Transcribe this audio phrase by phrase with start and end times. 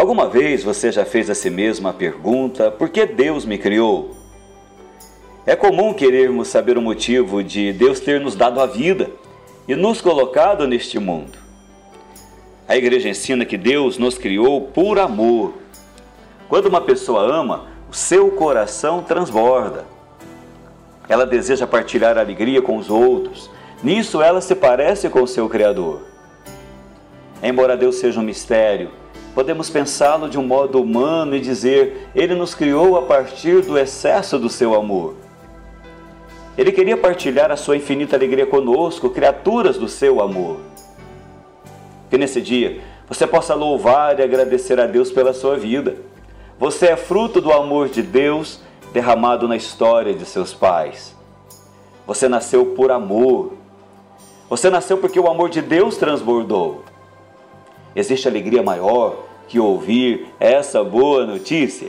[0.00, 4.12] Alguma vez você já fez a si mesmo a pergunta: por que Deus me criou?
[5.44, 9.10] É comum querermos saber o motivo de Deus ter nos dado a vida
[9.68, 11.36] e nos colocado neste mundo.
[12.66, 15.52] A igreja ensina que Deus nos criou por amor.
[16.48, 19.84] Quando uma pessoa ama, o seu coração transborda.
[21.10, 23.50] Ela deseja partilhar a alegria com os outros.
[23.82, 26.00] Nisso ela se parece com o seu Criador.
[27.42, 28.98] Embora Deus seja um mistério,
[29.34, 34.38] podemos pensá-lo de um modo humano e dizer: Ele nos criou a partir do excesso
[34.38, 35.14] do seu amor.
[36.58, 40.58] Ele queria partilhar a sua infinita alegria conosco, criaturas do seu amor.
[42.10, 45.96] Que nesse dia você possa louvar e agradecer a Deus pela sua vida.
[46.58, 48.60] Você é fruto do amor de Deus
[48.92, 51.16] derramado na história de seus pais.
[52.06, 53.54] Você nasceu por amor.
[54.48, 56.82] Você nasceu porque o amor de Deus transbordou.
[57.94, 61.88] Existe alegria maior que ouvir essa boa notícia?